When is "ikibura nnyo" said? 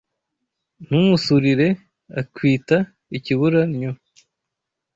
3.17-3.91